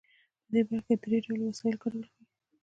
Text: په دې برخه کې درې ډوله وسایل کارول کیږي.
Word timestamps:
په 0.43 0.47
دې 0.53 0.61
برخه 0.69 0.81
کې 0.87 0.95
درې 1.03 1.17
ډوله 1.25 1.43
وسایل 1.47 1.75
کارول 1.81 2.05
کیږي. 2.13 2.29